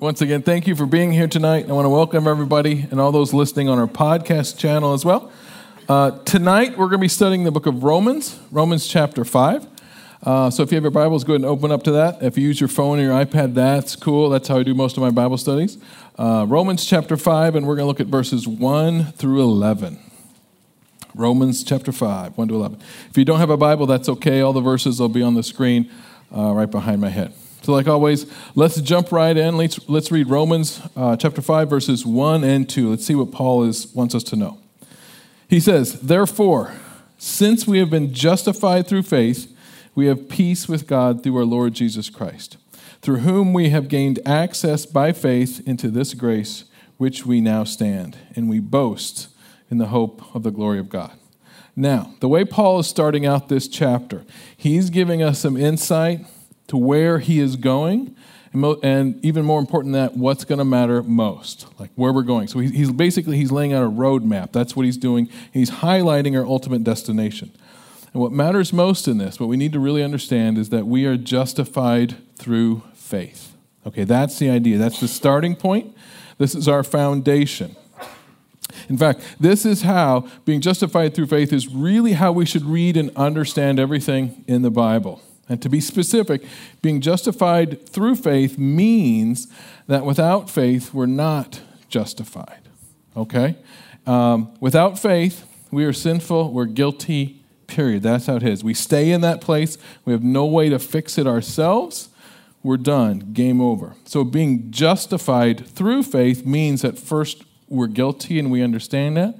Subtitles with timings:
[0.00, 1.68] once again, thank you for being here tonight.
[1.68, 5.32] I want to welcome everybody and all those listening on our podcast channel as well.
[5.88, 9.66] Uh, tonight, we're going to be studying the book of Romans, Romans chapter 5.
[10.22, 12.22] Uh, so if you have your Bibles, go ahead and open up to that.
[12.22, 14.30] If you use your phone or your iPad, that's cool.
[14.30, 15.78] That's how I do most of my Bible studies.
[16.16, 19.98] Uh, Romans chapter 5, and we're going to look at verses 1 through 11.
[21.14, 22.78] Romans chapter 5, 1 to 11.
[23.10, 24.42] If you don't have a Bible, that's okay.
[24.42, 25.90] All the verses will be on the screen
[26.36, 27.32] uh, right behind my head.
[27.68, 29.58] So, like always, let's jump right in.
[29.58, 32.88] Let's, let's read Romans uh, chapter 5, verses 1 and 2.
[32.88, 34.56] Let's see what Paul is, wants us to know.
[35.50, 36.72] He says, Therefore,
[37.18, 39.54] since we have been justified through faith,
[39.94, 42.56] we have peace with God through our Lord Jesus Christ,
[43.02, 46.64] through whom we have gained access by faith into this grace
[46.96, 49.28] which we now stand, and we boast
[49.70, 51.12] in the hope of the glory of God.
[51.76, 54.24] Now, the way Paul is starting out this chapter,
[54.56, 56.24] he's giving us some insight
[56.68, 58.14] to where he is going,
[58.52, 62.12] and, mo- and even more important than that, what's going to matter most, like where
[62.12, 62.48] we're going.
[62.48, 64.52] So he, he's basically he's laying out a roadmap.
[64.52, 65.28] That's what he's doing.
[65.52, 67.50] He's highlighting our ultimate destination.
[68.12, 71.04] And what matters most in this, what we need to really understand, is that we
[71.04, 73.54] are justified through faith.
[73.86, 74.78] Okay, that's the idea.
[74.78, 75.94] That's the starting point.
[76.38, 77.76] This is our foundation.
[78.88, 82.96] In fact, this is how being justified through faith is really how we should read
[82.96, 85.20] and understand everything in the Bible.
[85.48, 86.44] And to be specific,
[86.82, 89.48] being justified through faith means
[89.86, 92.68] that without faith, we're not justified.
[93.16, 93.56] Okay?
[94.06, 98.02] Um, without faith, we are sinful, we're guilty, period.
[98.02, 98.62] That's how it is.
[98.62, 102.08] We stay in that place, we have no way to fix it ourselves.
[102.62, 103.94] We're done, game over.
[104.04, 109.38] So, being justified through faith means that first we're guilty and we understand that.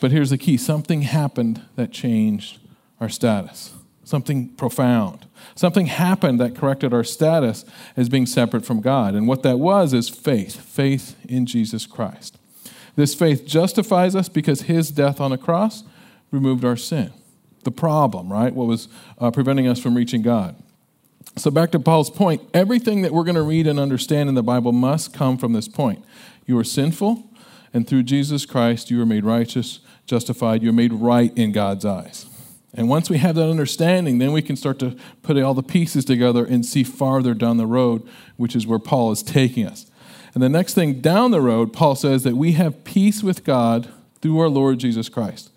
[0.00, 2.58] But here's the key something happened that changed
[3.00, 3.72] our status
[4.06, 5.26] something profound.
[5.56, 7.64] Something happened that corrected our status
[7.96, 9.14] as being separate from God.
[9.14, 12.38] And what that was is faith faith in Jesus Christ.
[12.94, 15.82] This faith justifies us because his death on the cross
[16.30, 17.12] removed our sin.
[17.64, 18.54] The problem, right?
[18.54, 18.88] What was
[19.18, 20.54] uh, preventing us from reaching God.
[21.36, 24.42] So, back to Paul's point everything that we're going to read and understand in the
[24.42, 26.02] Bible must come from this point.
[26.46, 27.28] You are sinful,
[27.74, 32.26] and through Jesus Christ, you are made righteous, justified, you're made right in God's eyes.
[32.76, 36.04] And once we have that understanding, then we can start to put all the pieces
[36.04, 38.06] together and see farther down the road,
[38.36, 39.90] which is where Paul is taking us.
[40.34, 43.88] And the next thing down the road, Paul says that we have peace with God
[44.20, 45.50] through our Lord Jesus Christ.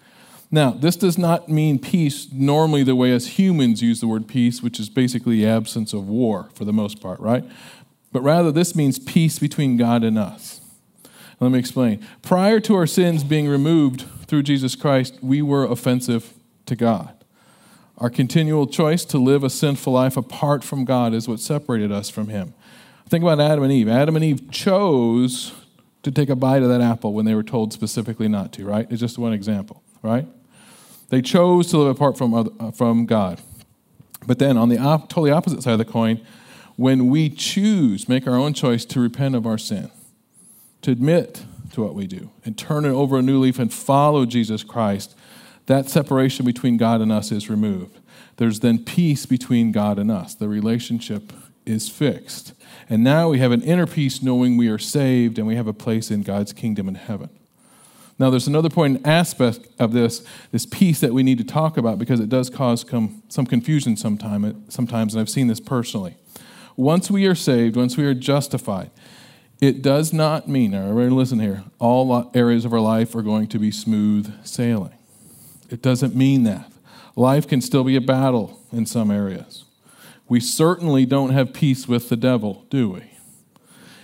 [0.49, 4.63] Now, this does not mean peace normally the way as humans use the word peace,
[4.63, 7.43] which is basically absence of war for the most part, right?
[8.11, 10.61] But rather, this means peace between God and us.
[11.39, 12.05] Let me explain.
[12.21, 16.33] Prior to our sins being removed through Jesus Christ, we were offensive
[16.69, 17.13] to God.
[17.97, 22.09] Our continual choice to live a sinful life apart from God is what separated us
[22.09, 22.53] from Him.
[23.09, 23.89] Think about Adam and Eve.
[23.89, 25.51] Adam and Eve chose
[26.03, 28.87] to take a bite of that apple when they were told specifically not to, right?
[28.89, 30.25] It's just one example, right?
[31.09, 33.41] They chose to live apart from, other, uh, from God.
[34.25, 36.21] But then on the op- totally opposite side of the coin,
[36.77, 39.91] when we choose, make our own choice to repent of our sin,
[40.83, 41.43] to admit
[41.73, 45.15] to what we do, and turn it over a new leaf and follow Jesus Christ,
[45.69, 47.99] that separation between God and us is removed.
[48.37, 50.33] There's then peace between God and us.
[50.33, 51.31] The relationship
[51.63, 52.53] is fixed.
[52.89, 55.73] And now we have an inner peace knowing we are saved and we have a
[55.73, 57.29] place in God's kingdom in heaven.
[58.17, 61.99] Now, there's another point aspect of this, this peace that we need to talk about
[61.99, 66.15] because it does cause com- some confusion sometime, sometimes, and I've seen this personally.
[66.77, 68.89] Once we are saved, once we are justified,
[69.61, 73.59] it does not mean, everybody listen here, all areas of our life are going to
[73.59, 74.98] be smooth sailing.
[75.69, 76.71] It doesn't mean that.
[77.15, 79.65] Life can still be a battle in some areas.
[80.27, 83.11] We certainly don't have peace with the devil, do we?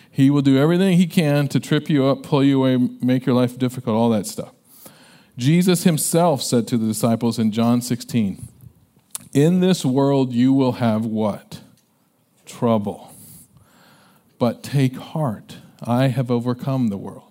[0.09, 3.35] He will do everything he can to trip you up, pull you away, make your
[3.35, 4.53] life difficult, all that stuff.
[5.37, 8.47] Jesus himself said to the disciples in John 16,
[9.33, 11.59] In this world you will have what?
[12.45, 13.13] Trouble.
[14.39, 17.24] But take heart, I have overcome the world.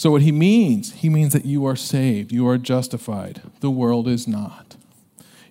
[0.00, 3.42] So, what he means, he means that you are saved, you are justified.
[3.60, 4.76] The world is not.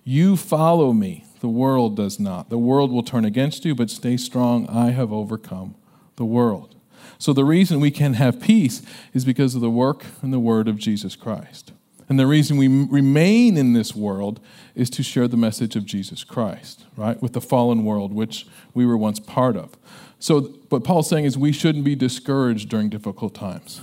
[0.02, 2.50] You follow me, the world does not.
[2.50, 4.68] The world will turn against you, but stay strong.
[4.68, 5.76] I have overcome
[6.16, 6.74] the world.
[7.16, 8.82] So, the reason we can have peace
[9.14, 11.70] is because of the work and the word of Jesus Christ.
[12.08, 14.40] And the reason we remain in this world
[14.74, 18.84] is to share the message of Jesus Christ, right, with the fallen world, which we
[18.84, 19.76] were once part of.
[20.18, 23.82] So, what Paul's saying is we shouldn't be discouraged during difficult times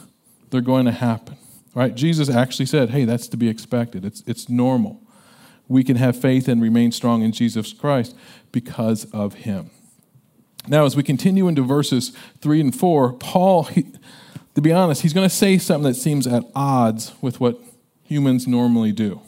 [0.50, 1.38] they're going to happen.
[1.74, 1.94] Right?
[1.94, 4.04] Jesus actually said, hey, that's to be expected.
[4.04, 5.02] It's, it's normal.
[5.68, 8.16] We can have faith and remain strong in Jesus Christ
[8.52, 9.70] because of him.
[10.68, 13.86] Now, as we continue into verses 3 and 4, Paul, he,
[14.56, 17.60] to be honest, he's going to say something that seems at odds with what
[18.04, 19.22] humans normally do.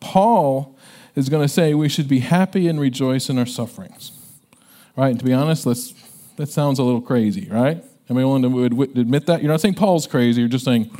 [0.00, 0.76] Paul
[1.14, 4.12] is going to say we should be happy and rejoice in our sufferings.
[4.96, 5.10] Right?
[5.10, 5.92] And to be honest, let's,
[6.36, 7.84] that sounds a little crazy, right?
[8.18, 9.42] I willing to admit that?
[9.42, 10.90] You're not saying Paul's crazy, you're just saying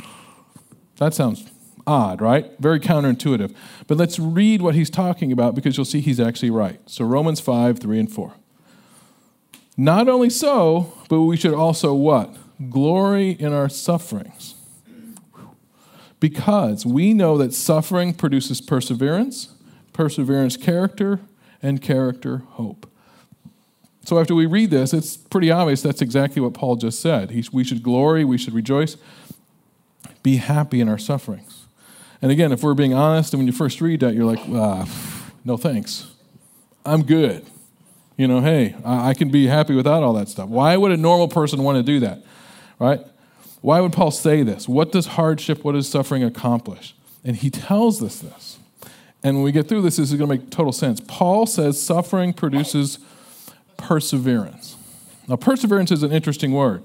[0.97, 1.49] that sounds
[1.87, 2.51] odd, right?
[2.59, 3.55] Very counterintuitive.
[3.87, 6.79] But let's read what he's talking about because you'll see he's actually right.
[6.85, 8.33] So, Romans 5, 3 and 4.
[9.77, 12.35] Not only so, but we should also what?
[12.69, 14.53] Glory in our sufferings.
[16.19, 19.55] Because we know that suffering produces perseverance,
[19.91, 21.21] perseverance, character,
[21.63, 22.90] and character, hope.
[24.03, 27.31] So after we read this, it's pretty obvious that's exactly what Paul just said.
[27.31, 28.97] He, we should glory, we should rejoice,
[30.23, 31.65] be happy in our sufferings.
[32.21, 34.87] And again, if we're being honest, and when you first read that, you're like, ah,
[35.45, 36.11] no thanks.
[36.85, 37.45] I'm good.
[38.17, 40.49] You know, hey, I can be happy without all that stuff.
[40.49, 42.23] Why would a normal person want to do that?
[42.77, 42.99] Right?
[43.61, 44.67] Why would Paul say this?
[44.67, 46.95] What does hardship, what does suffering accomplish?
[47.23, 48.59] And he tells us this.
[49.23, 50.99] And when we get through this, this is going to make total sense.
[51.07, 52.97] Paul says suffering produces
[53.81, 54.77] perseverance.
[55.27, 56.83] Now, perseverance is an interesting word.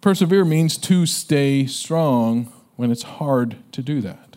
[0.00, 4.36] Persevere means to stay strong when it's hard to do that,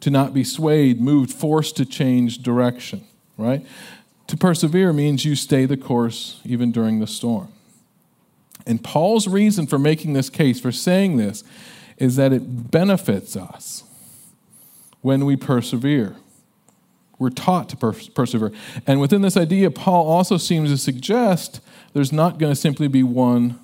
[0.00, 3.04] to not be swayed, moved, forced to change direction,
[3.36, 3.66] right?
[4.28, 7.48] To persevere means you stay the course even during the storm.
[8.66, 11.44] And Paul's reason for making this case, for saying this,
[11.98, 13.84] is that it benefits us
[15.02, 16.16] when we persevere.
[17.18, 18.52] We're taught to pers- persevere.
[18.86, 21.60] And within this idea, Paul also seems to suggest
[21.92, 23.58] there's not going to simply be one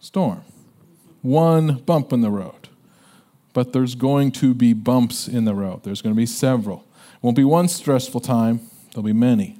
[0.00, 0.42] storm,
[1.22, 2.68] one bump in the road,
[3.52, 5.82] but there's going to be bumps in the road.
[5.82, 6.84] There's going to be several.
[7.14, 8.60] It won't be one stressful time,
[8.92, 9.56] there'll be many.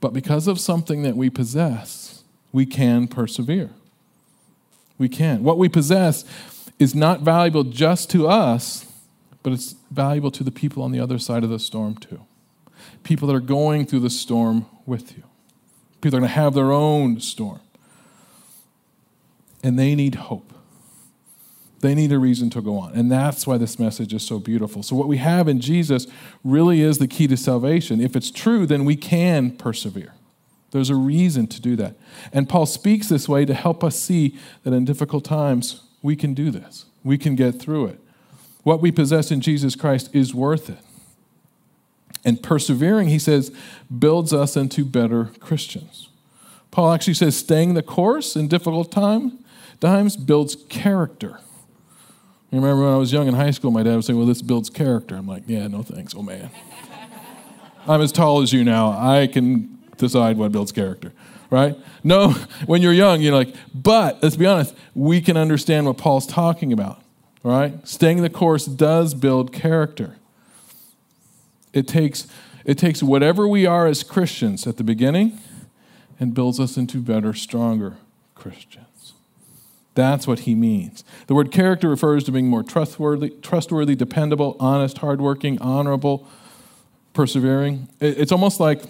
[0.00, 3.70] But because of something that we possess, we can persevere.
[4.98, 5.42] We can.
[5.44, 6.24] What we possess
[6.78, 8.89] is not valuable just to us,
[9.42, 12.20] but it's valuable to the people on the other side of the storm, too.
[13.02, 15.24] People that are going through the storm with you.
[16.00, 17.60] People are going to have their own storm.
[19.62, 20.52] And they need hope.
[21.80, 22.92] They need a reason to go on.
[22.92, 24.82] And that's why this message is so beautiful.
[24.82, 26.06] So, what we have in Jesus
[26.44, 28.00] really is the key to salvation.
[28.00, 30.14] If it's true, then we can persevere.
[30.72, 31.96] There's a reason to do that.
[32.32, 36.34] And Paul speaks this way to help us see that in difficult times, we can
[36.34, 36.86] do this.
[37.02, 38.00] We can get through it.
[38.62, 40.78] What we possess in Jesus Christ is worth it.
[42.24, 43.50] And persevering, he says,
[43.96, 46.08] builds us into better Christians.
[46.70, 49.42] Paul actually says staying the course in difficult time,
[49.80, 51.40] times builds character.
[52.50, 54.42] You remember when I was young in high school, my dad would say, Well, this
[54.42, 55.16] builds character.
[55.16, 56.14] I'm like, Yeah, no thanks.
[56.14, 56.50] Oh, man.
[57.86, 58.90] I'm as tall as you now.
[58.90, 61.12] I can decide what builds character,
[61.48, 61.76] right?
[62.04, 62.30] No,
[62.66, 66.72] when you're young, you're like, But let's be honest, we can understand what Paul's talking
[66.72, 67.02] about.
[67.42, 67.86] Right?
[67.86, 70.16] Staying the course does build character.
[71.72, 72.26] It takes,
[72.64, 75.38] it takes whatever we are as Christians at the beginning
[76.18, 77.96] and builds us into better, stronger
[78.34, 79.14] Christians.
[79.94, 81.04] That's what he means.
[81.26, 86.28] The word character refers to being more trustworthy, trustworthy dependable, honest, hardworking, honorable,
[87.12, 87.88] persevering.
[88.00, 88.82] It's almost like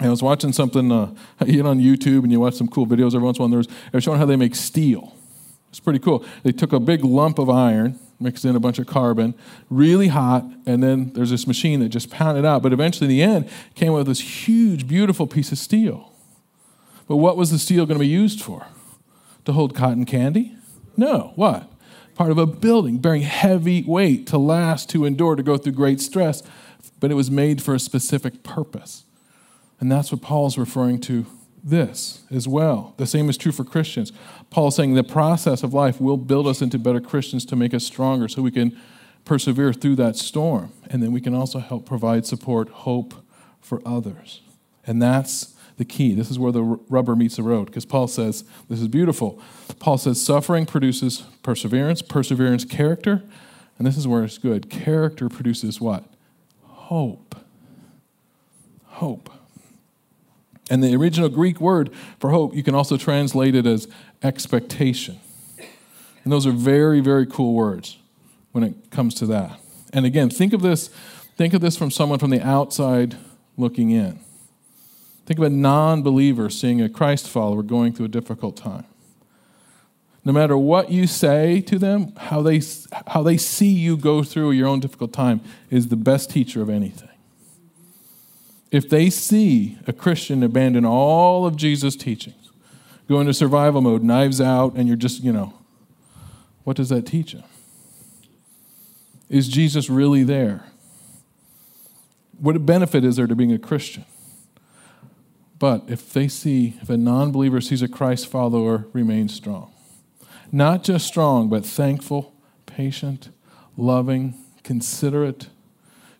[0.00, 1.14] I was watching something uh,
[1.46, 3.50] you know, on YouTube, and you watch some cool videos every once in a while.
[3.50, 5.15] There's, They're showing how they make steel.
[5.76, 6.24] It's pretty cool.
[6.42, 9.34] They took a big lump of iron, mixed in a bunch of carbon,
[9.68, 12.62] really hot, and then there's this machine that just pounded out.
[12.62, 16.14] But eventually, in the end, came with this huge, beautiful piece of steel.
[17.06, 18.68] But what was the steel going to be used for?
[19.44, 20.56] To hold cotton candy?
[20.96, 21.32] No.
[21.36, 21.70] What?
[22.14, 26.00] Part of a building bearing heavy weight to last, to endure, to go through great
[26.00, 26.42] stress.
[27.00, 29.04] But it was made for a specific purpose.
[29.78, 31.26] And that's what Paul's referring to
[31.66, 32.94] this as well.
[32.96, 34.12] The same is true for Christians.
[34.50, 37.74] Paul is saying the process of life will build us into better Christians to make
[37.74, 38.78] us stronger so we can
[39.24, 40.72] persevere through that storm.
[40.88, 43.14] And then we can also help provide support, hope
[43.60, 44.42] for others.
[44.86, 46.14] And that's the key.
[46.14, 49.42] This is where the rubber meets the road because Paul says, this is beautiful.
[49.80, 53.24] Paul says, suffering produces perseverance, perseverance, character.
[53.76, 54.70] And this is where it's good.
[54.70, 56.04] Character produces what?
[56.62, 57.34] Hope.
[58.84, 59.30] Hope.
[60.68, 63.86] And the original Greek word for hope, you can also translate it as
[64.22, 65.20] expectation.
[66.24, 67.98] And those are very, very cool words
[68.52, 69.60] when it comes to that.
[69.92, 70.88] And again, think of this,
[71.36, 73.16] think of this from someone from the outside
[73.56, 74.18] looking in.
[75.24, 78.86] Think of a non believer seeing a Christ follower going through a difficult time.
[80.24, 82.60] No matter what you say to them, how they,
[83.08, 86.68] how they see you go through your own difficult time is the best teacher of
[86.68, 87.15] anything.
[88.70, 92.50] If they see a Christian abandon all of Jesus' teachings,
[93.08, 95.54] go into survival mode, knives out, and you're just, you know,
[96.64, 97.44] what does that teach them?
[99.28, 100.64] Is Jesus really there?
[102.38, 104.04] What benefit is there to being a Christian?
[105.58, 109.72] But if they see, if a non believer sees a Christ follower, remain strong.
[110.52, 112.34] Not just strong, but thankful,
[112.66, 113.30] patient,
[113.76, 115.48] loving, considerate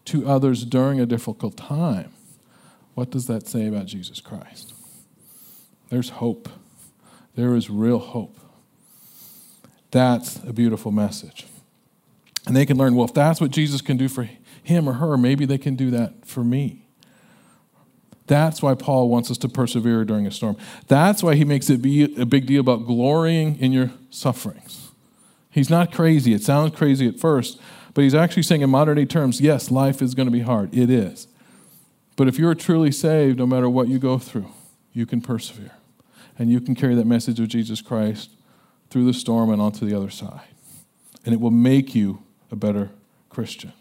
[0.07, 2.13] to others during a difficult time.
[2.97, 4.73] What does that say about Jesus Christ?
[5.91, 6.49] There's hope.
[7.35, 8.39] There is real hope.
[9.91, 11.47] That's a beautiful message.
[12.47, 14.27] And they can learn well, if that's what Jesus can do for
[14.63, 16.87] him or her, maybe they can do that for me.
[18.29, 20.57] That's why Paul wants us to persevere during a storm.
[20.89, 24.89] That's why he makes it be a big deal about glorying in your sufferings.
[25.51, 26.33] He's not crazy.
[26.33, 27.61] It sounds crazy at first,
[27.93, 30.75] but he's actually saying in modern day terms, yes, life is going to be hard.
[30.75, 31.29] It is.
[32.17, 34.49] But if you're truly saved, no matter what you go through,
[34.93, 35.73] you can persevere.
[36.39, 38.31] And you can carry that message of Jesus Christ
[38.91, 40.49] through the storm and onto the other side.
[41.25, 42.91] And it will make you a better
[43.29, 43.73] Christian.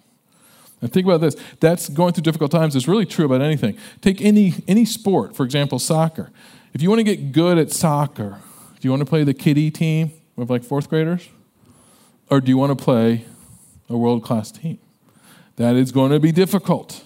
[0.82, 1.36] And think about this.
[1.60, 3.77] That's going through difficult times is really true about anything.
[4.01, 6.32] Take any, any sport, for example, soccer.
[6.74, 8.42] If you want to get good at soccer,
[8.80, 11.30] do you want to play the kiddie team with like fourth graders?
[12.30, 13.25] Or do you want to play
[13.89, 14.80] a world class team?
[15.56, 17.05] That is going to be difficult.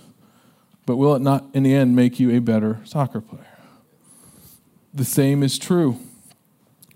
[0.90, 3.60] But will it not, in the end, make you a better soccer player?
[4.92, 6.00] The same is true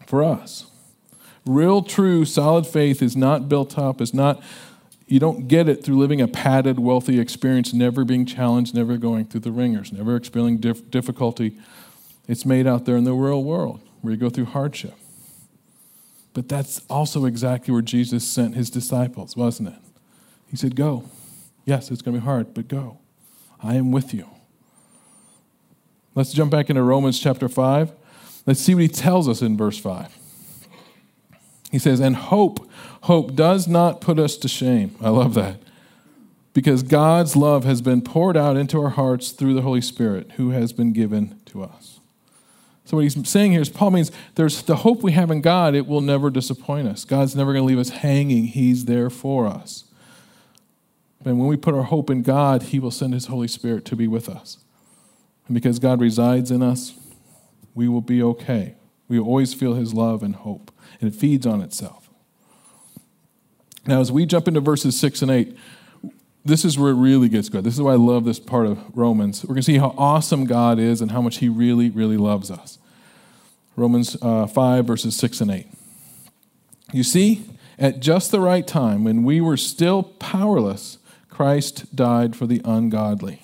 [0.07, 0.65] for us.
[1.45, 4.41] Real, true, solid faith is not built up, is not
[5.05, 9.25] you don't get it through living a padded, wealthy experience, never being challenged, never going
[9.25, 11.55] through the ringers, never experiencing dif- difficulty.
[12.27, 14.95] It's made out there in the real world where you go through hardship.
[16.33, 19.79] But that's also exactly where Jesus sent his disciples, wasn't it?
[20.49, 21.03] He said, Go.
[21.63, 22.97] Yes, it's going to be hard, but go.
[23.63, 24.27] I am with you.
[26.15, 27.91] Let's jump back into Romans chapter 5.
[28.45, 30.17] Let's see what he tells us in verse 5.
[31.71, 32.69] He says, And hope
[33.03, 34.95] Hope does not put us to shame.
[35.01, 35.57] I love that.
[36.53, 40.51] Because God's love has been poured out into our hearts through the Holy Spirit who
[40.51, 41.99] has been given to us.
[42.85, 45.75] So, what he's saying here is Paul means there's the hope we have in God,
[45.75, 47.03] it will never disappoint us.
[47.03, 49.83] God's never going to leave us hanging, He's there for us.
[51.25, 53.95] And when we put our hope in God, He will send His Holy Spirit to
[53.95, 54.57] be with us.
[55.47, 56.93] And because God resides in us,
[57.73, 58.75] we will be okay.
[59.07, 62.09] We always feel His love and hope, and it feeds on itself.
[63.85, 65.57] Now, as we jump into verses 6 and 8,
[66.45, 67.63] this is where it really gets good.
[67.63, 69.43] This is why I love this part of Romans.
[69.43, 72.51] We're going to see how awesome God is and how much He really, really loves
[72.51, 72.79] us.
[73.75, 75.67] Romans uh, 5, verses 6 and 8.
[76.91, 77.45] You see,
[77.79, 80.97] at just the right time, when we were still powerless,
[81.33, 83.41] Christ died for the ungodly.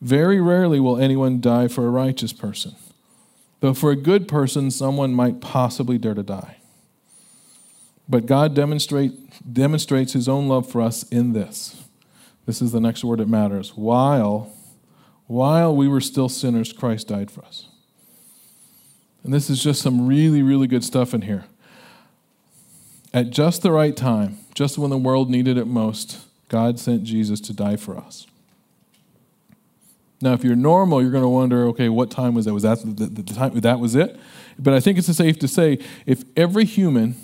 [0.00, 2.74] Very rarely will anyone die for a righteous person,
[3.60, 6.56] though for a good person, someone might possibly dare to die.
[8.08, 9.12] But God demonstrate,
[9.52, 11.80] demonstrates his own love for us in this.
[12.44, 13.76] This is the next word that matters.
[13.76, 14.52] While,
[15.28, 17.68] while we were still sinners, Christ died for us.
[19.22, 21.44] And this is just some really, really good stuff in here.
[23.14, 27.40] At just the right time, just when the world needed it most, God sent Jesus
[27.42, 28.26] to die for us.
[30.20, 32.52] Now, if you're normal, you're going to wonder, okay, what time was that?
[32.52, 33.58] Was that the, the, the time?
[33.60, 34.18] That was it.
[34.58, 37.14] But I think it's safe to say, if every human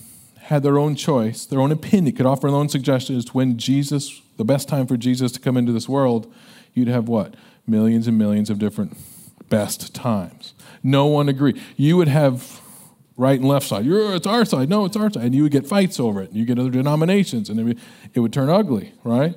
[0.42, 4.22] had their own choice, their own opinion, could offer their own suggestions to when Jesus,
[4.36, 6.32] the best time for Jesus to come into this world,
[6.72, 7.34] you'd have what?
[7.66, 8.96] Millions and millions of different
[9.48, 10.54] best times.
[10.84, 11.60] No one agreed.
[11.76, 12.60] You would have
[13.16, 13.84] right and left side.
[13.84, 14.68] You're, it's our side.
[14.68, 15.24] No, it's our side.
[15.24, 16.30] And you would get fights over it.
[16.30, 17.80] And you get other denominations, and it would,
[18.14, 19.34] it would turn ugly, right?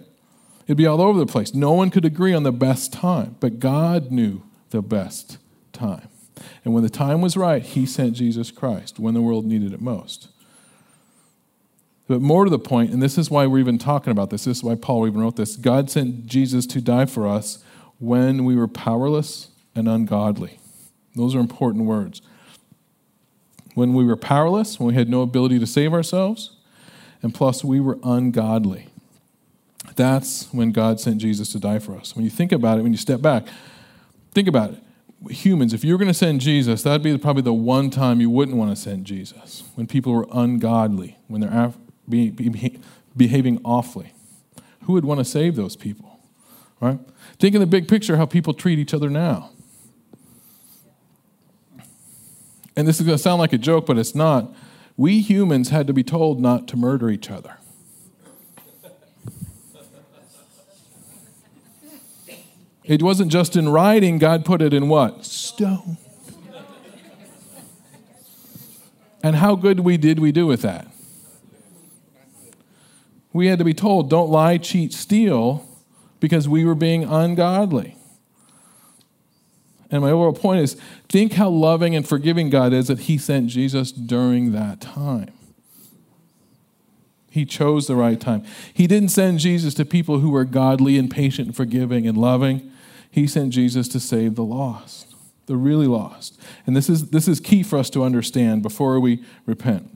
[0.66, 1.54] It'd be all over the place.
[1.54, 5.38] No one could agree on the best time, but God knew the best
[5.74, 6.08] time.
[6.64, 9.82] And when the time was right, He sent Jesus Christ when the world needed it
[9.82, 10.30] most.
[12.08, 14.58] But more to the point, and this is why we're even talking about this, this
[14.58, 17.64] is why Paul even wrote this God sent Jesus to die for us
[18.00, 20.60] when we were powerless and ungodly.
[21.16, 22.22] Those are important words.
[23.80, 26.58] When we were powerless, when we had no ability to save ourselves,
[27.22, 28.88] and plus we were ungodly.
[29.96, 32.16] That's when God sent Jesus to die for us.
[32.16, 33.48] When you think about it, when you step back,
[34.34, 34.84] think about it
[35.30, 38.30] humans, if you were going to send Jesus, that'd be probably the one time you
[38.30, 41.74] wouldn't want to send Jesus when people were ungodly, when they're
[42.08, 42.80] be, be,
[43.16, 44.14] behaving awfully.
[44.84, 46.20] Who would want to save those people?
[46.80, 47.00] Right?
[47.38, 49.52] Think in the big picture how people treat each other now.
[52.80, 54.54] And this is going to sound like a joke, but it's not.
[54.96, 57.58] We humans had to be told not to murder each other.
[62.86, 65.26] It wasn't just in writing, God put it in what?
[65.26, 65.98] Stone.
[69.22, 70.88] And how good we did we do with that?
[73.34, 75.68] We had to be told, don't lie, cheat, steal,
[76.22, 77.99] because we were being ungodly.
[79.92, 80.76] And my overall point is
[81.08, 85.32] think how loving and forgiving God is that He sent Jesus during that time.
[87.32, 88.44] He chose the right time.
[88.74, 92.72] He didn't send Jesus to people who were godly and patient and forgiving and loving.
[93.12, 95.16] He sent Jesus to save the lost,
[95.46, 96.40] the really lost.
[96.66, 99.96] And this is, this is key for us to understand before we repent.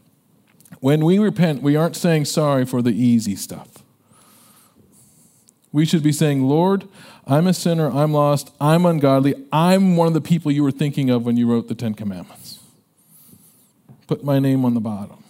[0.80, 3.84] When we repent, we aren't saying sorry for the easy stuff.
[5.72, 6.88] We should be saying, Lord,
[7.25, 11.10] I'm a sinner, I'm lost, I'm ungodly, I'm one of the people you were thinking
[11.10, 12.60] of when you wrote the Ten Commandments.
[14.08, 15.24] Put my name on the bottom.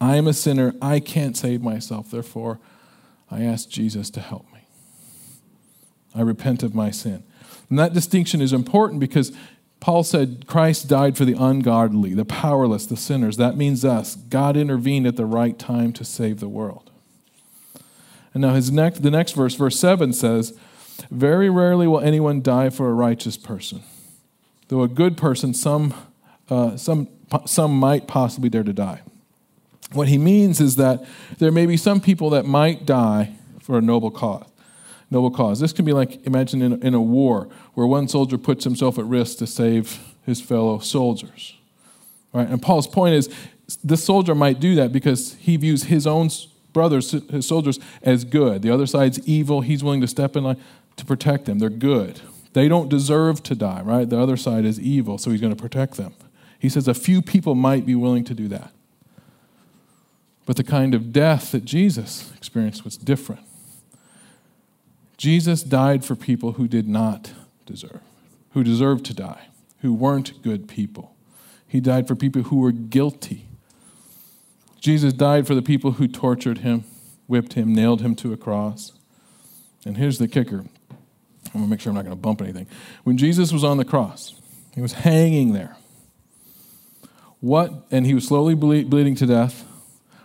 [0.00, 2.58] I am a sinner, I can't save myself, therefore,
[3.30, 4.66] I ask Jesus to help me.
[6.14, 7.22] I repent of my sin.
[7.70, 9.32] And that distinction is important because
[9.80, 13.36] Paul said Christ died for the ungodly, the powerless, the sinners.
[13.36, 14.14] That means us.
[14.14, 16.90] God intervened at the right time to save the world.
[18.34, 20.56] And now his next, the next verse, verse 7 says,
[21.10, 23.82] Very rarely will anyone die for a righteous person.
[24.68, 25.94] Though a good person, some,
[26.48, 27.08] uh, some,
[27.46, 29.02] some might possibly dare to die.
[29.92, 31.04] What he means is that
[31.38, 34.46] there may be some people that might die for a noble cause.
[35.10, 35.60] Noble cause.
[35.60, 39.04] This can be like, imagine in, in a war where one soldier puts himself at
[39.04, 41.54] risk to save his fellow soldiers.
[42.32, 42.48] Right?
[42.48, 43.28] And Paul's point is
[43.84, 46.30] this soldier might do that because he views his own
[46.72, 48.62] brothers, his soldiers, as good.
[48.62, 49.60] The other side's evil.
[49.60, 50.60] He's willing to step in line
[50.96, 51.58] to protect them.
[51.58, 52.20] They're good.
[52.52, 54.08] They don't deserve to die, right?
[54.08, 56.14] The other side is evil, so he's going to protect them.
[56.58, 58.72] He says a few people might be willing to do that.
[60.44, 63.42] But the kind of death that Jesus experienced was different.
[65.16, 67.32] Jesus died for people who did not
[67.64, 68.00] deserve,
[68.50, 69.48] who deserved to die,
[69.80, 71.14] who weren't good people.
[71.66, 73.46] He died for people who were guilty.
[74.80, 76.84] Jesus died for the people who tortured him,
[77.28, 78.92] whipped him, nailed him to a cross.
[79.86, 80.64] And here's the kicker
[81.54, 82.66] I'm going to make sure I'm not going to bump anything.
[83.04, 84.40] When Jesus was on the cross,
[84.74, 85.76] he was hanging there.
[87.40, 89.64] What, and he was slowly bleeding to death.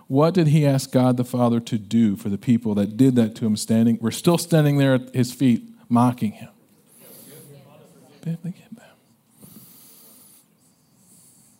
[0.07, 3.35] What did he ask God the Father to do for the people that did that
[3.37, 3.97] to him standing?
[3.99, 6.49] We're still standing there at his feet, mocking him.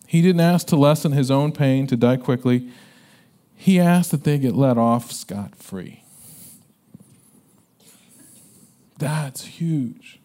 [0.08, 2.70] He didn't ask to lessen his own pain, to die quickly.
[3.56, 6.04] He asked that they get let off scot free.
[8.98, 10.20] That's huge.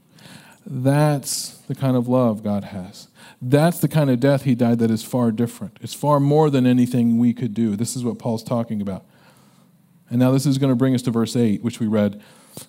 [0.64, 3.08] That's the kind of love God has.
[3.40, 5.78] That's the kind of death he died that is far different.
[5.80, 7.74] It's far more than anything we could do.
[7.74, 9.04] This is what Paul's talking about.
[10.08, 12.20] And now this is going to bring us to verse 8, which we read,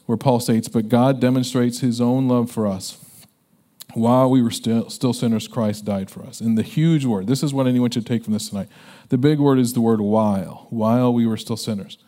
[0.06, 2.98] where Paul states, But God demonstrates his own love for us.
[3.94, 6.42] While we were still, still sinners, Christ died for us.
[6.42, 8.70] And the huge word, this is what anyone should take from this tonight.
[9.10, 12.00] The big word is the word while, while we were still sinners.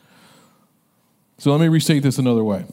[1.37, 2.65] So let me restate this another way.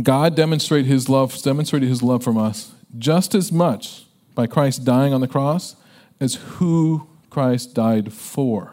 [0.00, 5.12] God demonstrated his love, demonstrated his love from us just as much by Christ dying
[5.12, 5.76] on the cross
[6.20, 8.72] as who Christ died for.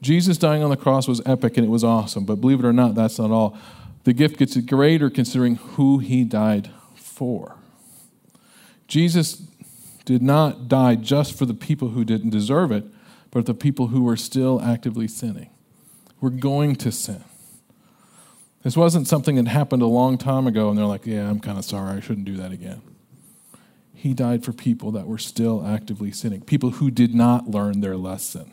[0.00, 2.72] Jesus dying on the cross was epic and it was awesome, but believe it or
[2.72, 3.56] not, that's not all.
[4.04, 7.56] The gift gets greater considering who he died for.
[8.88, 9.42] Jesus
[10.04, 12.84] did not die just for the people who didn't deserve it,
[13.30, 15.50] but the people who were still actively sinning.
[16.20, 17.22] We're going to sin.
[18.62, 21.58] This wasn't something that happened a long time ago, and they're like, yeah, I'm kind
[21.58, 22.80] of sorry, I shouldn't do that again.
[23.94, 27.96] He died for people that were still actively sinning, people who did not learn their
[27.96, 28.52] lesson.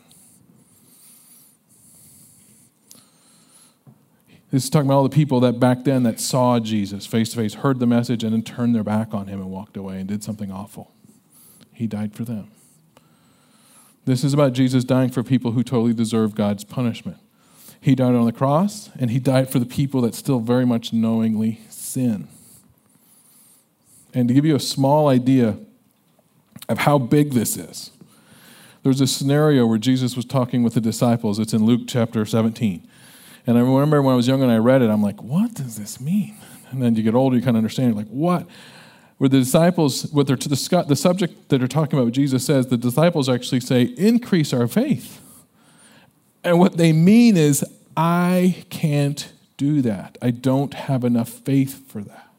[4.50, 7.36] This is talking about all the people that back then that saw Jesus face to
[7.36, 10.08] face, heard the message, and then turned their back on him and walked away and
[10.08, 10.92] did something awful.
[11.72, 12.50] He died for them.
[14.06, 17.18] This is about Jesus dying for people who totally deserve God's punishment.
[17.80, 20.92] He died on the cross, and he died for the people that still very much
[20.92, 22.28] knowingly sin.
[24.12, 25.56] And to give you a small idea
[26.68, 27.90] of how big this is,
[28.82, 31.38] there's a scenario where Jesus was talking with the disciples.
[31.38, 32.86] It's in Luke chapter 17.
[33.46, 35.76] And I remember when I was young and I read it, I'm like, what does
[35.76, 36.36] this mean?
[36.70, 38.46] And then you get older, you kind of understand, like, what?
[39.18, 42.68] Where the disciples, what they're to the, the subject that they're talking about, Jesus says,
[42.68, 45.20] the disciples actually say, increase our faith.
[46.42, 47.64] And what they mean is,
[47.96, 50.16] I can't do that.
[50.22, 52.30] I don't have enough faith for that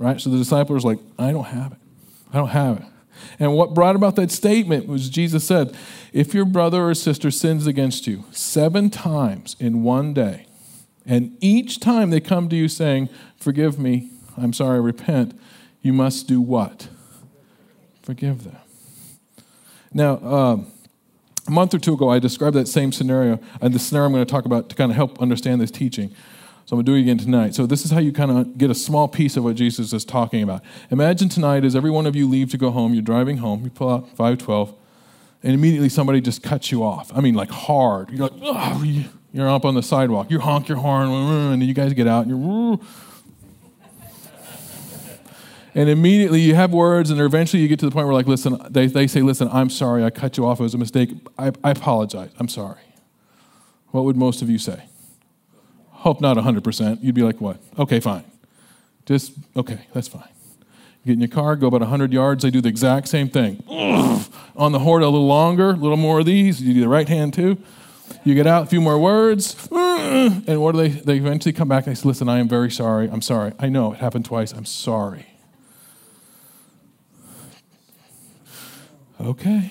[0.00, 0.18] right?
[0.18, 1.78] So the disciples are like, I don't have it.
[2.32, 2.84] I don't have it.
[3.38, 5.76] And what brought about that statement was Jesus said,
[6.12, 10.46] If your brother or sister sins against you seven times in one day,
[11.06, 15.38] And each time they come to you saying, Forgive me, I'm sorry, I repent,
[15.82, 16.88] you must do what?
[18.02, 18.56] Forgive them.
[19.92, 20.72] Now, um,
[21.46, 24.24] a month or two ago, I described that same scenario, and the scenario I'm going
[24.24, 26.10] to talk about to kind of help understand this teaching.
[26.66, 27.54] So I'm going to do it again tonight.
[27.54, 30.04] So this is how you kind of get a small piece of what Jesus is
[30.04, 30.62] talking about.
[30.90, 33.70] Imagine tonight as every one of you leave to go home, you're driving home, you
[33.70, 34.72] pull out 512,
[35.42, 37.10] and immediately somebody just cuts you off.
[37.14, 38.10] I mean, like hard.
[38.10, 38.84] You're like, oh,
[39.32, 40.30] you're up on the sidewalk.
[40.30, 42.78] You honk your horn, and you guys get out, and you're.
[45.74, 48.60] And immediately you have words, and eventually you get to the point where, like, listen,
[48.68, 51.10] they, they say, listen, I'm sorry, I cut you off, it was a mistake.
[51.38, 52.80] I, I apologize, I'm sorry.
[53.88, 54.84] What would most of you say?
[55.90, 56.98] Hope not 100%.
[57.02, 57.58] You'd be like, what?
[57.78, 58.24] Okay, fine.
[59.06, 60.28] Just, okay, that's fine.
[61.04, 63.62] You get in your car, go about 100 yards, they do the exact same thing.
[64.56, 66.60] On the horn, a little longer, a little more of these.
[66.60, 67.58] You do the right hand too.
[68.24, 70.88] You get out, a few more words, and what do they?
[70.88, 73.08] They eventually come back and they say, Listen, I am very sorry.
[73.08, 73.52] I'm sorry.
[73.58, 74.52] I know it happened twice.
[74.52, 75.29] I'm sorry.
[79.20, 79.70] Okay.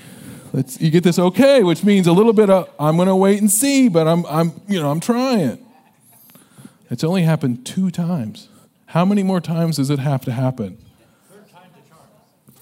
[0.54, 3.40] Let's, you get this okay, which means a little bit of I'm going to wait
[3.40, 5.66] and see, but I'm, I'm, you know, I'm trying.
[6.90, 8.50] It's only happened two times.
[8.88, 10.78] How many more times does it have to happen?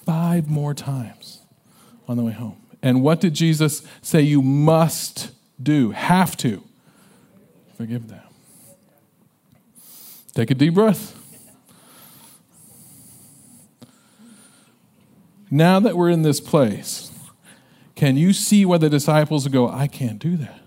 [0.05, 1.39] Five more times
[2.07, 2.61] on the way home.
[2.81, 5.91] And what did Jesus say you must do?
[5.91, 6.63] Have to.
[7.77, 8.21] Forgive them.
[10.33, 11.15] Take a deep breath.
[15.49, 17.11] Now that we're in this place,
[17.95, 20.59] can you see why the disciples go, I can't do that?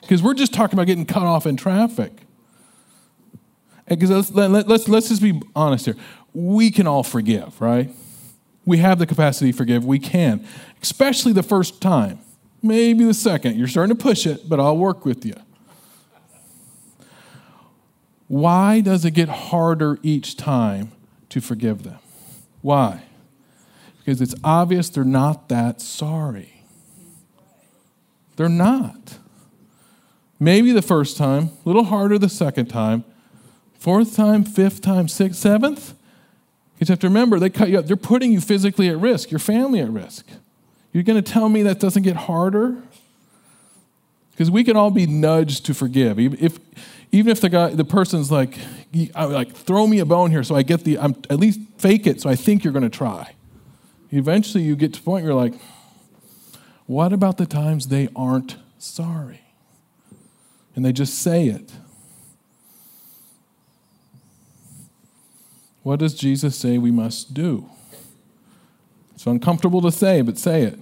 [0.00, 2.12] Because we're just talking about getting cut off in traffic.
[3.88, 5.96] Because let's, let, let's, let's just be honest here.
[6.32, 7.90] We can all forgive, right?
[8.64, 9.84] We have the capacity to forgive.
[9.84, 10.46] We can,
[10.82, 12.20] especially the first time.
[12.62, 13.56] Maybe the second.
[13.56, 15.34] You're starting to push it, but I'll work with you.
[18.28, 20.92] Why does it get harder each time
[21.28, 21.98] to forgive them?
[22.62, 23.02] Why?
[24.04, 26.64] Because it's obvious they're not that sorry.
[28.36, 29.18] They're not.
[30.40, 33.04] Maybe the first time, a little harder the second time,
[33.78, 35.94] fourth time, fifth time, sixth, seventh.
[36.80, 37.86] You have to remember, they cut you up.
[37.86, 40.26] They're putting you physically at risk, your family at risk.
[40.92, 42.82] You're going to tell me that doesn't get harder?
[44.32, 46.18] Because we can all be nudged to forgive.
[46.18, 46.58] If,
[47.12, 48.58] even if the guy, the person's like,
[49.14, 52.20] like, throw me a bone here so I get the, I'm, at least fake it
[52.20, 53.34] so I think you're going to try
[54.12, 55.54] eventually you get to the point where you're like,
[56.86, 59.40] what about the times they aren't sorry?
[60.76, 61.72] And they just say it.
[65.82, 67.68] What does Jesus say we must do?
[69.14, 70.78] It's uncomfortable to say, but say it.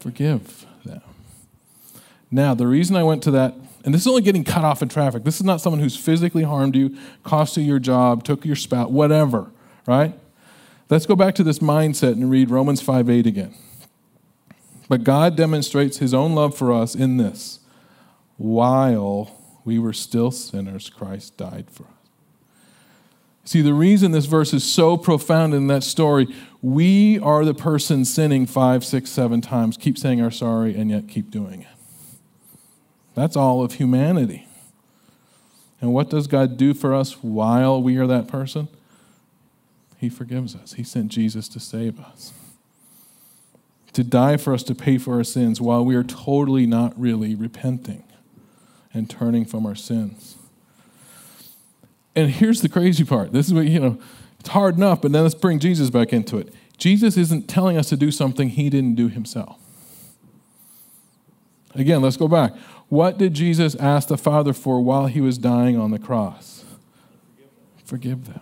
[0.00, 1.02] Forgive them.
[2.30, 4.88] Now, the reason I went to that, and this is only getting cut off in
[4.88, 5.24] traffic.
[5.24, 8.90] This is not someone who's physically harmed you, cost you your job, took your spouse,
[8.90, 9.50] whatever,
[9.86, 10.18] right?
[10.88, 13.54] Let's go back to this mindset and read Romans 5 8 again.
[14.88, 17.60] But God demonstrates his own love for us in this
[18.36, 21.90] while we were still sinners, Christ died for us.
[23.44, 26.26] See, the reason this verse is so profound in that story,
[26.62, 31.08] we are the person sinning five, six, seven times, keep saying our sorry, and yet
[31.08, 31.68] keep doing it.
[33.14, 34.46] That's all of humanity.
[35.80, 38.68] And what does God do for us while we are that person?
[39.98, 40.74] He forgives us.
[40.74, 42.32] He sent Jesus to save us,
[43.92, 47.34] to die for us, to pay for our sins while we are totally not really
[47.34, 48.04] repenting
[48.92, 50.36] and turning from our sins.
[52.14, 53.32] And here's the crazy part.
[53.32, 53.98] This is what, you know,
[54.40, 56.52] it's hard enough, but then let's bring Jesus back into it.
[56.78, 59.58] Jesus isn't telling us to do something he didn't do himself.
[61.74, 62.54] Again, let's go back.
[62.88, 66.64] What did Jesus ask the Father for while he was dying on the cross?
[67.84, 68.40] Forgive them.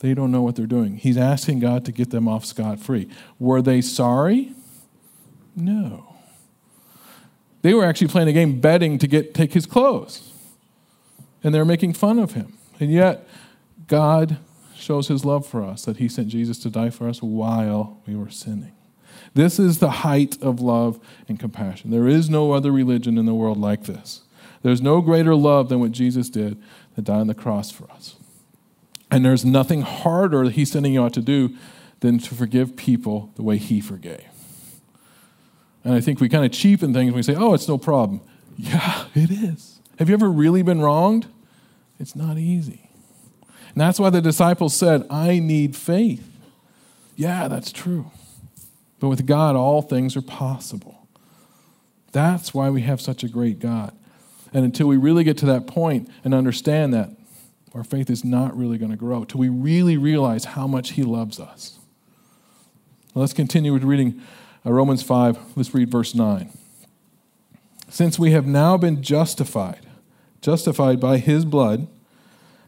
[0.00, 0.96] They don't know what they're doing.
[0.96, 3.08] He's asking God to get them off scot free.
[3.38, 4.52] Were they sorry?
[5.56, 6.16] No.
[7.62, 10.32] They were actually playing a game betting to get take his clothes.
[11.42, 12.54] And they're making fun of him.
[12.80, 13.26] And yet,
[13.86, 14.38] God
[14.74, 18.14] shows his love for us that he sent Jesus to die for us while we
[18.14, 18.72] were sinning.
[19.34, 21.90] This is the height of love and compassion.
[21.90, 24.22] There is no other religion in the world like this.
[24.62, 26.60] There's no greater love than what Jesus did
[26.94, 28.17] to die on the cross for us.
[29.10, 31.56] And there's nothing harder that he's sending you out to do
[32.00, 34.24] than to forgive people the way he forgave.
[35.84, 38.20] And I think we kind of cheapen things when we say, oh, it's no problem.
[38.56, 39.80] Yeah, it is.
[39.98, 41.26] Have you ever really been wronged?
[41.98, 42.90] It's not easy.
[43.42, 46.28] And that's why the disciples said, I need faith.
[47.16, 48.10] Yeah, that's true.
[49.00, 51.08] But with God, all things are possible.
[52.12, 53.96] That's why we have such a great God.
[54.52, 57.10] And until we really get to that point and understand that,
[57.74, 61.02] our faith is not really going to grow, till we really realize how much He
[61.02, 61.78] loves us.
[63.14, 64.20] Let's continue with reading
[64.64, 65.56] uh, Romans 5.
[65.56, 66.50] Let's read verse 9.
[67.88, 69.86] Since we have now been justified,
[70.40, 71.88] justified by His blood,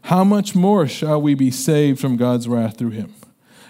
[0.05, 3.13] how much more shall we be saved from God's wrath through Him?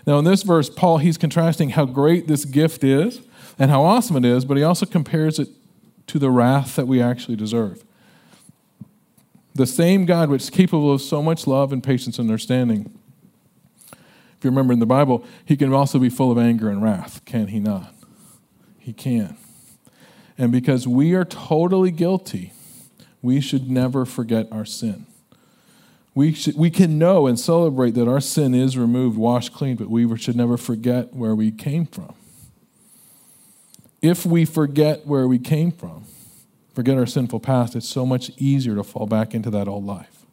[0.06, 3.22] Now, in this verse, Paul, he's contrasting how great this gift is
[3.60, 5.50] and how awesome it is, but he also compares it
[6.08, 7.84] to the wrath that we actually deserve.
[9.54, 12.98] The same God which is capable of so much love and patience and understanding.
[13.92, 17.24] If you remember in the Bible, he can also be full of anger and wrath,
[17.26, 17.94] can he not?
[18.80, 19.38] He can.
[20.38, 22.54] And because we are totally guilty,
[23.22, 25.06] we should never forget our sin.
[26.16, 29.90] We, should, we can know and celebrate that our sin is removed, washed clean, but
[29.90, 32.16] we should never forget where we came from.
[34.02, 36.06] If we forget where we came from,
[36.74, 40.26] forget our sinful past, it's so much easier to fall back into that old life,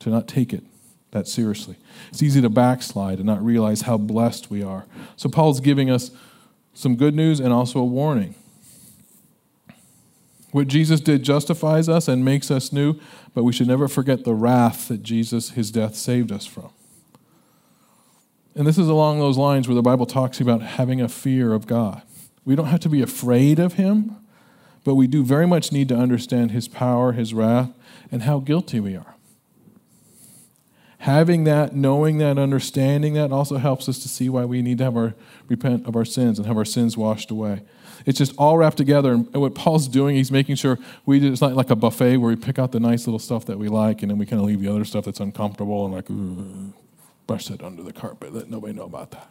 [0.00, 0.64] to not take it
[1.12, 1.76] that seriously.
[2.10, 4.86] It's easy to backslide and not realize how blessed we are.
[5.16, 6.10] So, Paul's giving us
[6.74, 8.34] some good news and also a warning.
[10.52, 12.98] What Jesus did justifies us and makes us new,
[13.34, 16.70] but we should never forget the wrath that Jesus, his death, saved us from.
[18.54, 21.66] And this is along those lines where the Bible talks about having a fear of
[21.66, 22.00] God.
[22.44, 24.16] We don't have to be afraid of him,
[24.86, 27.70] but we do very much need to understand his power, his wrath,
[28.12, 29.16] and how guilty we are.
[30.98, 34.84] Having that, knowing that, understanding that also helps us to see why we need to
[34.84, 35.14] have our
[35.48, 37.62] repent of our sins and have our sins washed away.
[38.06, 39.14] It's just all wrapped together.
[39.14, 42.28] And what Paul's doing, he's making sure we do, it's not like a buffet where
[42.28, 44.46] we pick out the nice little stuff that we like and then we kind of
[44.46, 46.74] leave the other stuff that's uncomfortable and like,
[47.26, 48.32] brush it under the carpet.
[48.32, 49.28] Let nobody know about that.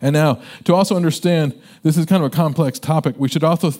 [0.00, 3.72] And now, to also understand, this is kind of a complex topic, we should also,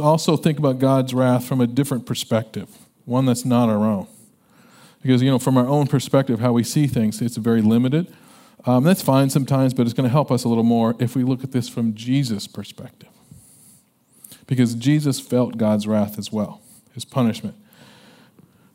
[0.00, 2.68] also think about God's wrath from a different perspective,
[3.04, 4.06] one that's not our own.
[5.02, 8.12] Because, you know, from our own perspective, how we see things, it's very limited.
[8.64, 11.22] Um, that's fine sometimes, but it's going to help us a little more if we
[11.22, 13.10] look at this from Jesus' perspective.
[14.46, 16.60] Because Jesus felt God's wrath as well,
[16.92, 17.56] his punishment.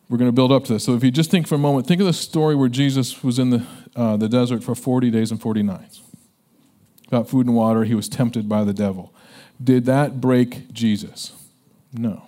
[0.10, 0.84] We're going to build up to this.
[0.84, 3.40] So if you just think for a moment, think of the story where Jesus was
[3.40, 3.66] in the,
[3.96, 6.02] uh, the desert for 40 days and 40 nights
[7.12, 9.14] without food and water, he was tempted by the devil.
[9.62, 11.34] Did that break Jesus?
[11.94, 12.24] No.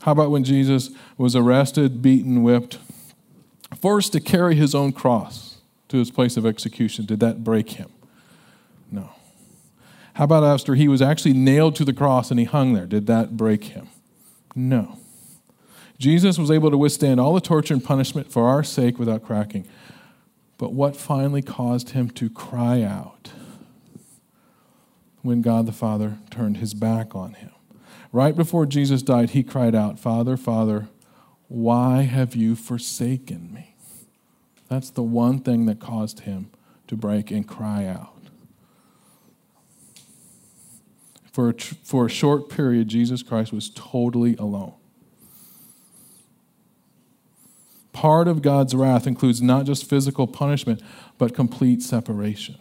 [0.00, 2.78] How about when Jesus was arrested, beaten, whipped,
[3.80, 5.58] forced to carry his own cross
[5.88, 7.06] to his place of execution?
[7.06, 7.90] Did that break him?
[8.90, 9.10] No.
[10.14, 12.86] How about after he was actually nailed to the cross and he hung there?
[12.86, 13.88] Did that break him?
[14.56, 14.98] No.
[15.98, 19.64] Jesus was able to withstand all the torture and punishment for our sake without cracking.
[20.62, 23.32] But what finally caused him to cry out
[25.22, 27.50] when God the Father turned his back on him?
[28.12, 30.86] Right before Jesus died, he cried out, Father, Father,
[31.48, 33.74] why have you forsaken me?
[34.68, 36.52] That's the one thing that caused him
[36.86, 38.22] to break and cry out.
[41.32, 44.74] For a, for a short period, Jesus Christ was totally alone.
[48.02, 50.82] Part of God's wrath includes not just physical punishment,
[51.18, 52.58] but complete separation.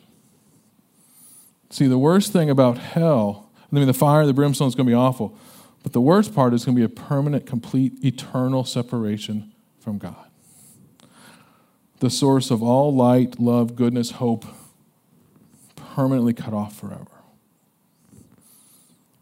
[1.71, 4.91] See, the worst thing about hell, I mean, the fire, the brimstone is going to
[4.91, 5.35] be awful,
[5.81, 10.27] but the worst part is going to be a permanent, complete, eternal separation from God.
[12.01, 14.45] The source of all light, love, goodness, hope,
[15.75, 17.07] permanently cut off forever.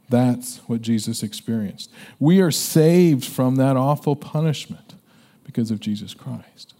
[0.10, 1.89] That's what Jesus experienced.
[2.19, 4.88] We are saved from that awful punishment
[5.49, 6.75] because of Jesus Christ.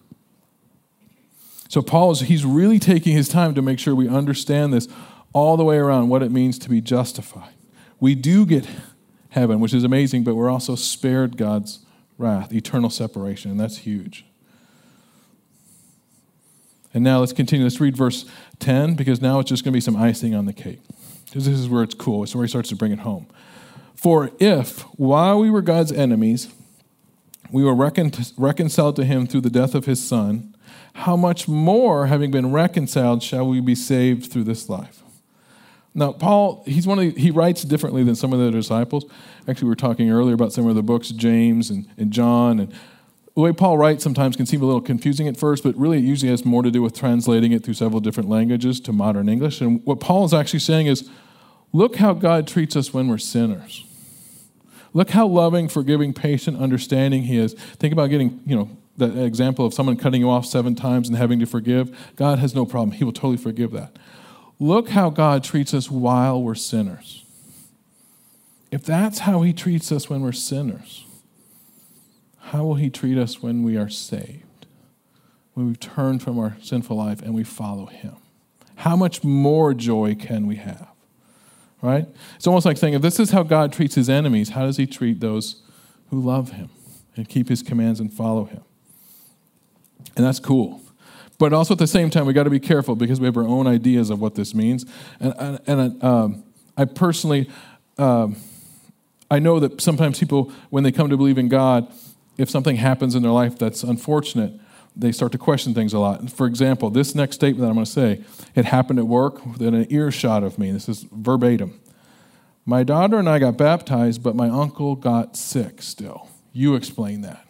[1.70, 4.88] So Paul is he's really taking his time to make sure we understand this
[5.34, 7.54] all the way around what it means to be justified.
[8.00, 8.68] We do get
[9.30, 11.80] heaven, which is amazing, but we're also spared God's
[12.20, 14.24] wrath, eternal separation, and that's huge.
[16.94, 17.66] And now let's continue.
[17.66, 18.26] Let's read verse
[18.60, 20.82] 10 because now it's just going to be some icing on the cake.
[21.26, 22.22] Because this is where it's cool.
[22.24, 23.26] It's where he starts to bring it home.
[23.96, 26.48] For if, while we were God's enemies,
[27.52, 30.56] we were recon- reconciled to him through the death of his son,
[30.94, 35.02] how much more, having been reconciled, shall we be saved through this life?
[35.94, 39.06] Now, Paul, he's one of the, he writes differently than some of the disciples.
[39.48, 42.60] Actually, we were talking earlier about some of the books, James and, and John.
[42.60, 42.72] And
[43.36, 46.04] the way Paul writes sometimes can seem a little confusing at first, but really it
[46.04, 49.62] usually has more to do with translating it through several different languages to modern English.
[49.62, 51.10] And what Paul is actually saying is,
[51.74, 53.86] look how God treats us when we're sinners.
[54.94, 57.54] Look how loving, forgiving, patient, understanding he is.
[57.54, 61.18] Think about getting, you know, the example of someone cutting you off seven times and
[61.18, 62.14] having to forgive.
[62.16, 62.92] God has no problem.
[62.92, 63.98] He will totally forgive that.
[64.60, 67.24] Look how God treats us while we're sinners.
[68.72, 71.06] if that's how he treats us when we're sinners,
[72.38, 74.44] how will he treat us when we are saved?
[75.54, 78.16] When we've turned from our sinful life and we follow him?
[78.78, 80.88] How much more joy can we have?
[81.82, 82.08] Right?
[82.36, 84.86] It's almost like saying, if this is how God treats his enemies, how does he
[84.86, 85.62] treat those
[86.10, 86.70] who love him
[87.16, 88.62] and keep his commands and follow him?
[90.18, 90.82] And that's cool.
[91.38, 93.48] But also at the same time, we got to be careful because we have our
[93.48, 94.86] own ideas of what this means.
[95.22, 96.44] And, and, um,
[96.76, 97.50] I personally,
[97.98, 98.36] um,
[99.32, 101.92] I know that sometimes people, when they come to believe in God,
[102.38, 104.54] if something happens in their life that's unfortunate,
[105.00, 106.30] they start to question things a lot.
[106.30, 108.24] For example, this next statement that I'm going to say,
[108.56, 110.72] it happened at work within an earshot of me.
[110.72, 111.80] This is verbatim.
[112.66, 116.30] My daughter and I got baptized, but my uncle got sick still.
[116.54, 117.46] You explain that.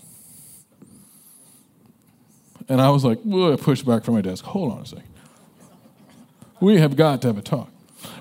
[2.70, 4.46] And I was like, I pushed back from my desk.
[4.46, 5.06] Hold on a second.
[6.62, 7.72] We have got to have a talk.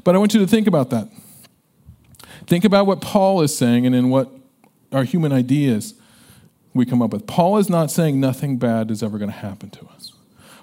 [0.05, 1.09] But I want you to think about that.
[2.47, 4.31] Think about what Paul is saying and in what
[4.91, 5.95] our human ideas
[6.75, 7.27] we come up with.
[7.27, 10.13] Paul is not saying nothing bad is ever going to happen to us.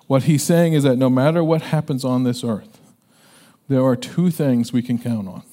[0.08, 2.80] What he's saying is that no matter what happens on this earth,
[3.68, 5.44] there are two things we can count on.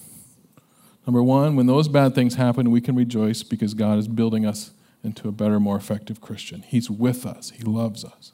[1.07, 4.73] Number one, when those bad things happen, we can rejoice because God is building us
[5.03, 6.63] into a better, more effective Christian.
[6.63, 8.33] He's with us, He loves us.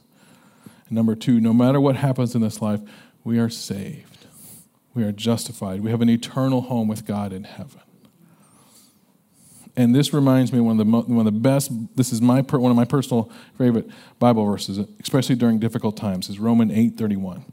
[0.89, 2.81] And number two, no matter what happens in this life,
[3.25, 4.27] we are saved,
[4.95, 7.81] we are justified, we have an eternal home with God in heaven.
[9.79, 11.71] And this reminds me one of the one of the best.
[11.95, 13.89] This is my one of my personal favorite
[14.19, 16.29] Bible verses, especially during difficult times.
[16.29, 17.45] Is Romans eight thirty one.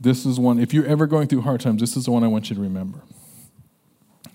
[0.00, 0.58] This is one.
[0.58, 2.62] If you're ever going through hard times, this is the one I want you to
[2.62, 2.98] remember.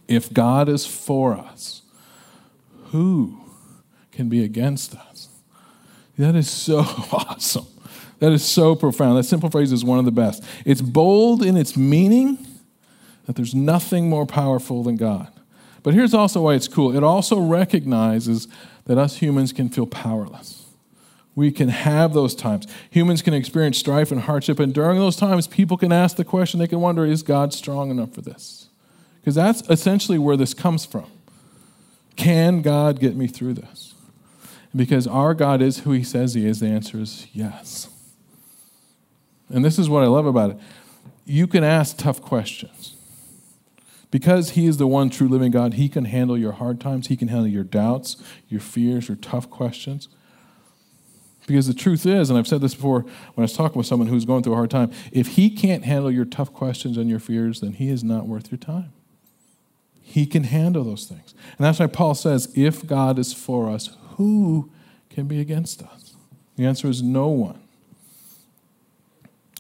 [0.07, 1.81] If God is for us,
[2.91, 3.41] who
[4.13, 5.27] can be against us.
[6.17, 6.79] That is so
[7.11, 7.67] awesome.
[8.19, 9.17] That is so profound.
[9.17, 10.45] That simple phrase is one of the best.
[10.65, 12.37] It's bold in its meaning
[13.25, 15.40] that there's nothing more powerful than God.
[15.83, 18.47] But here's also why it's cool it also recognizes
[18.85, 20.65] that us humans can feel powerless.
[21.33, 22.67] We can have those times.
[22.89, 26.59] Humans can experience strife and hardship, and during those times, people can ask the question
[26.59, 28.67] they can wonder is God strong enough for this?
[29.21, 31.05] Because that's essentially where this comes from.
[32.15, 33.93] Can God get me through this?
[34.75, 37.89] Because our God is who He says He is, the answer is yes.
[39.49, 40.57] And this is what I love about it.
[41.25, 42.95] You can ask tough questions.
[44.11, 47.15] Because He is the one true living God, He can handle your hard times, He
[47.15, 50.09] can handle your doubts, your fears, your tough questions.
[51.47, 54.07] Because the truth is, and I've said this before when I was talking with someone
[54.07, 57.19] who's going through a hard time, if He can't handle your tough questions and your
[57.19, 58.93] fears, then He is not worth your time.
[60.01, 61.33] He can handle those things.
[61.57, 64.69] And that's why Paul says, if God is for us, who
[65.09, 66.15] can be against us?
[66.57, 67.59] The answer is no one.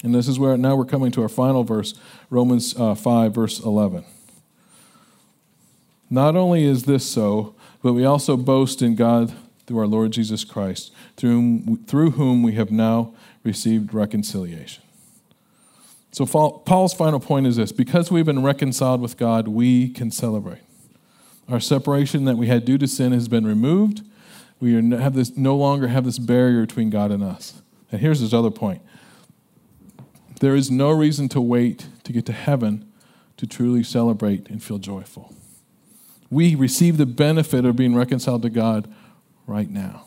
[0.03, 1.93] And this is where now we're coming to our final verse,
[2.29, 4.03] Romans uh, 5, verse 11.
[6.11, 9.33] Not only is this so, but we also boast in God
[9.65, 13.13] through our Lord Jesus Christ, through whom, through whom we have now
[13.45, 14.83] received reconciliation.
[16.11, 20.61] So, Paul's final point is this because we've been reconciled with God, we can celebrate.
[21.47, 24.01] Our separation that we had due to sin has been removed,
[24.59, 27.61] we have this, no longer have this barrier between God and us.
[27.89, 28.81] And here's his other point
[30.41, 32.91] there is no reason to wait to get to heaven
[33.37, 35.33] to truly celebrate and feel joyful.
[36.31, 38.91] We receive the benefit of being reconciled to God
[39.45, 40.05] right now,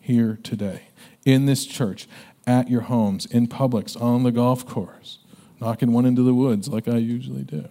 [0.00, 0.84] here today,
[1.26, 2.08] in this church,
[2.46, 5.18] at your homes, in Publix, on the golf course,
[5.60, 7.68] knocking one into the woods like I usually do.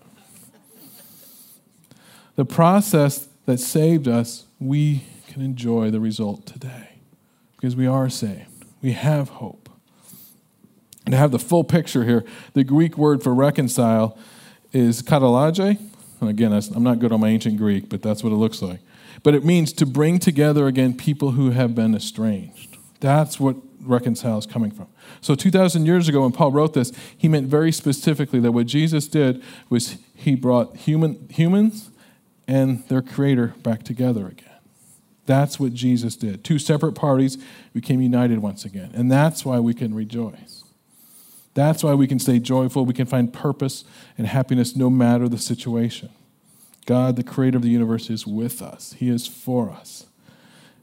[2.35, 6.99] The process that saved us, we can enjoy the result today
[7.55, 8.65] because we are saved.
[8.83, 9.67] We have hope.
[11.05, 12.23] And to have the full picture here,
[12.53, 14.15] the Greek word for reconcile
[14.71, 15.88] is katallage.
[16.21, 18.79] And again, I'm not good on my ancient Greek, but that's what it looks like.
[19.23, 22.77] But it means to bring together again people who have been estranged.
[22.99, 24.87] That's what reconcile is coming from.
[25.21, 29.07] So 2,000 years ago, when Paul wrote this, he meant very specifically that what Jesus
[29.07, 31.91] did was he brought human, humans
[32.47, 34.45] and their creator back together again.
[35.25, 36.43] That's what Jesus did.
[36.43, 37.37] Two separate parties
[37.73, 38.91] became united once again.
[38.93, 40.63] And that's why we can rejoice.
[41.53, 42.85] That's why we can stay joyful.
[42.85, 43.83] We can find purpose
[44.17, 46.09] and happiness no matter the situation.
[46.89, 50.07] God, the creator of the universe, is with us, He is for us.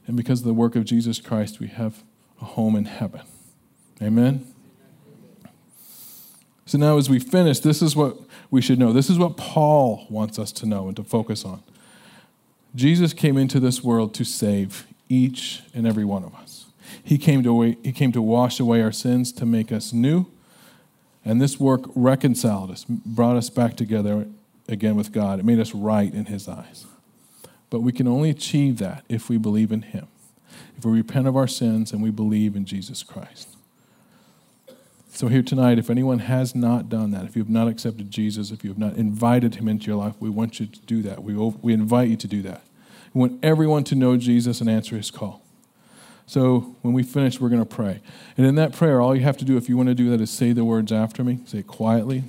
[0.07, 2.01] And because of the work of Jesus Christ, we have
[2.41, 3.23] a home in heaven.
[4.01, 4.47] Amen?
[6.65, 8.17] So now, as we finish, this is what
[8.49, 8.93] we should know.
[8.93, 11.61] This is what Paul wants us to know and to focus on.
[12.73, 16.67] Jesus came into this world to save each and every one of us.
[17.03, 20.27] He came to, he came to wash away our sins, to make us new.
[21.25, 24.25] And this work reconciled us, brought us back together
[24.67, 25.39] again with God.
[25.39, 26.85] It made us right in His eyes.
[27.69, 30.07] But we can only achieve that if we believe in Him,
[30.77, 33.49] if we repent of our sins and we believe in Jesus Christ.
[35.09, 38.51] So, here tonight, if anyone has not done that, if you have not accepted Jesus,
[38.51, 41.23] if you have not invited Him into your life, we want you to do that.
[41.23, 42.61] We, we invite you to do that.
[43.13, 45.41] We want everyone to know Jesus and answer His call.
[46.27, 48.01] So when we finish, we're going to pray.
[48.37, 50.21] And in that prayer, all you have to do, if you want to do that,
[50.21, 51.39] is say the words after me.
[51.45, 52.23] Say it quietly.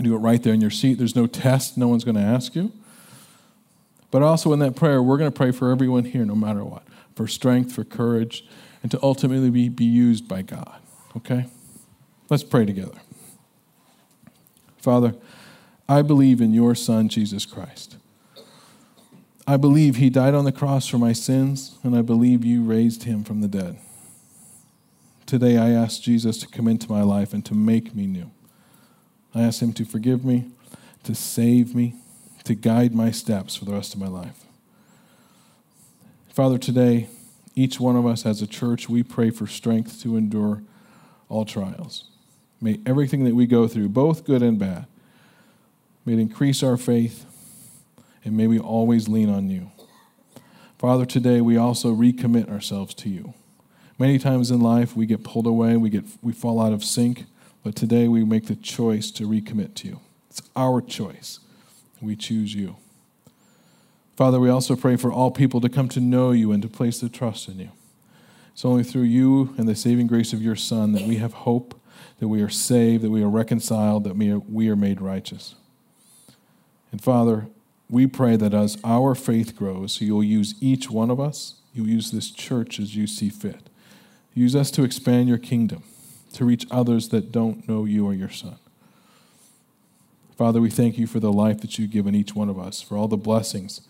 [0.00, 0.94] Do it right there in your seat.
[0.94, 2.72] There's no test, no one's going to ask you.
[4.10, 6.84] But also in that prayer, we're going to pray for everyone here, no matter what,
[7.14, 8.46] for strength, for courage,
[8.82, 10.80] and to ultimately be, be used by God.
[11.16, 11.46] Okay?
[12.30, 12.98] Let's pray together.
[14.78, 15.14] Father,
[15.88, 17.96] I believe in your Son, Jesus Christ.
[19.46, 23.04] I believe he died on the cross for my sins, and I believe you raised
[23.04, 23.78] him from the dead.
[25.26, 28.30] Today I ask Jesus to come into my life and to make me new.
[29.38, 30.50] I ask him to forgive me,
[31.04, 31.94] to save me,
[32.42, 34.44] to guide my steps for the rest of my life.
[36.28, 37.08] Father, today,
[37.54, 40.62] each one of us as a church, we pray for strength to endure
[41.28, 42.08] all trials.
[42.60, 44.86] May everything that we go through, both good and bad,
[46.04, 47.24] may it increase our faith
[48.24, 49.70] and may we always lean on you.
[50.78, 53.34] Father, today we also recommit ourselves to you.
[54.00, 57.26] Many times in life we get pulled away, we, get, we fall out of sync,
[57.62, 60.00] but today we make the choice to recommit to you.
[60.30, 61.40] It's our choice.
[62.00, 62.76] We choose you.
[64.16, 67.00] Father, we also pray for all people to come to know you and to place
[67.00, 67.70] their trust in you.
[68.52, 71.80] It's only through you and the saving grace of your Son that we have hope,
[72.18, 75.54] that we are saved, that we are reconciled, that we are, we are made righteous.
[76.90, 77.46] And Father,
[77.88, 82.10] we pray that as our faith grows, you'll use each one of us, you'll use
[82.10, 83.70] this church as you see fit.
[84.34, 85.84] Use us to expand your kingdom,
[86.34, 88.58] to reach others that don't know you or your Son.
[90.36, 92.96] Father, we thank you for the life that you've given each one of us, for
[92.96, 93.80] all the blessings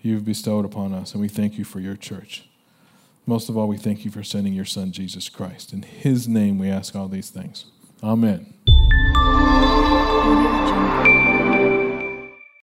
[0.00, 2.48] you've bestowed upon us, and we thank you for your church.
[3.26, 5.74] Most of all, we thank you for sending your Son, Jesus Christ.
[5.74, 7.66] In his name, we ask all these things.
[8.02, 8.54] Amen.